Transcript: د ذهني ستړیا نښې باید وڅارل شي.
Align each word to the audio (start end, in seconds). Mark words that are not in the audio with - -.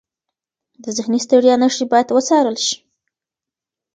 د 0.83 0.85
ذهني 0.97 1.19
ستړیا 1.25 1.55
نښې 1.61 1.85
باید 1.91 2.07
وڅارل 2.15 2.57
شي. 2.65 2.75